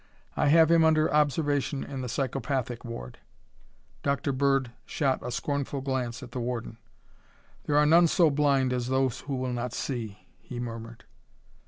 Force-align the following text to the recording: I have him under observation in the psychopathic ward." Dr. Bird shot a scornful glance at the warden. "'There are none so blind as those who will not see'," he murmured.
I 0.35 0.47
have 0.47 0.71
him 0.71 0.83
under 0.83 1.13
observation 1.13 1.83
in 1.83 2.01
the 2.01 2.09
psychopathic 2.09 2.83
ward." 2.83 3.19
Dr. 4.01 4.31
Bird 4.31 4.71
shot 4.83 5.19
a 5.21 5.29
scornful 5.29 5.81
glance 5.81 6.23
at 6.23 6.31
the 6.31 6.39
warden. 6.39 6.79
"'There 7.65 7.77
are 7.77 7.85
none 7.85 8.07
so 8.07 8.31
blind 8.31 8.73
as 8.73 8.87
those 8.87 9.19
who 9.19 9.35
will 9.35 9.53
not 9.53 9.73
see'," 9.73 10.25
he 10.39 10.59
murmured. 10.59 11.05